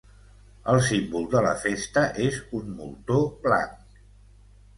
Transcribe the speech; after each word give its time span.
El 0.71 0.79
símbol 0.85 1.27
de 1.35 1.43
la 1.47 1.51
festa 1.65 2.07
és 2.29 2.39
un 2.61 2.73
moltó 2.81 3.19
blanc. 3.45 3.79